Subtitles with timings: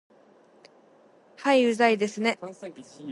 [1.37, 2.39] はい、うざいですね